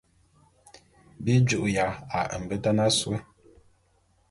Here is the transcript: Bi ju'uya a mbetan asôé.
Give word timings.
Bi 1.23 1.33
ju'uya 1.47 1.85
a 2.17 2.19
mbetan 2.43 2.77
asôé. 2.85 3.17